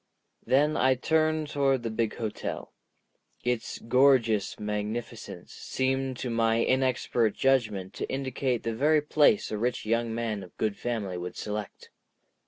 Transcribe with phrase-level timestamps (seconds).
[0.47, 2.73] Then I turned toward the big hotel.
[3.43, 9.85] Its gorgeous magnificence seemed to my inexpert judgment to indicate the very place a rich
[9.85, 11.91] young man of good family would select.